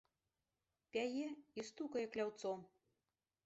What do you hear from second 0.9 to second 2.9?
Пяе і стукае кляўцом.